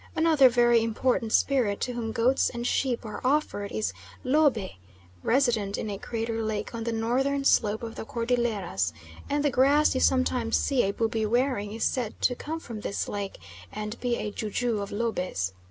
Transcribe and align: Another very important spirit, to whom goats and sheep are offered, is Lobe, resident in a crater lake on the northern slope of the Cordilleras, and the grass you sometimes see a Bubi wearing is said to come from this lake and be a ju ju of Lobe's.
Another 0.15 0.49
very 0.49 0.81
important 0.83 1.31
spirit, 1.31 1.79
to 1.81 1.93
whom 1.93 2.11
goats 2.11 2.49
and 2.49 2.65
sheep 2.65 3.05
are 3.05 3.21
offered, 3.23 3.71
is 3.71 3.93
Lobe, 4.23 4.71
resident 5.21 5.77
in 5.77 5.91
a 5.91 5.99
crater 5.99 6.41
lake 6.41 6.73
on 6.73 6.85
the 6.85 6.91
northern 6.91 7.45
slope 7.45 7.83
of 7.83 7.93
the 7.93 8.03
Cordilleras, 8.03 8.93
and 9.29 9.45
the 9.45 9.51
grass 9.51 9.93
you 9.93 10.01
sometimes 10.01 10.57
see 10.57 10.81
a 10.83 10.91
Bubi 10.91 11.27
wearing 11.27 11.71
is 11.71 11.83
said 11.83 12.19
to 12.23 12.33
come 12.33 12.59
from 12.59 12.81
this 12.81 13.07
lake 13.07 13.37
and 13.71 13.99
be 13.99 14.15
a 14.15 14.31
ju 14.31 14.49
ju 14.49 14.81
of 14.81 14.91
Lobe's. 14.91 15.53